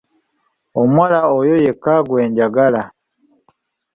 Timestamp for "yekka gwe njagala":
1.63-2.83